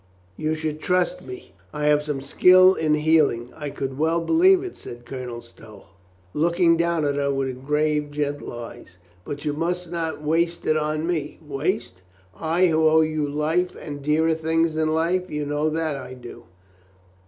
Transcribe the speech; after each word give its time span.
"You 0.35 0.55
should 0.55 0.79
trust 0.81 1.21
me. 1.21 1.53
I 1.71 1.85
have 1.85 2.01
some 2.01 2.21
skill 2.21 2.73
in 2.73 2.95
heal 2.95 3.27
mg. 3.27 3.49
"I 3.55 3.69
can 3.69 3.99
well 3.99 4.19
believe 4.19 4.63
it," 4.63 4.75
said 4.75 5.05
Colonel 5.05 5.43
Stow, 5.43 5.83
looking 6.33 6.75
414 6.75 6.79
COLONEL 6.79 7.01
GREATHEART 7.03 7.03
down 7.03 7.05
at 7.05 7.23
her 7.23 7.31
with 7.31 7.67
grave, 7.67 8.09
gentle 8.09 8.51
eyes. 8.51 8.97
"But 9.25 9.45
you 9.45 9.53
must 9.53 9.91
not 9.91 10.23
waste 10.23 10.65
it 10.65 10.75
on 10.75 11.05
me." 11.05 11.37
"Waste? 11.43 12.01
I 12.35 12.65
who 12.65 12.83
owe 12.89 13.01
you 13.01 13.29
life 13.29 13.75
and 13.79 14.01
dearer 14.01 14.33
things 14.33 14.73
than 14.73 14.91
life? 14.91 15.29
You 15.29 15.45
know 15.45 15.69
that 15.69 15.95
I 15.95 16.15
do." 16.15 16.45